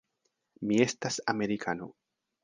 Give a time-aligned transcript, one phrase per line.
[0.69, 1.91] Mi estas amerikano.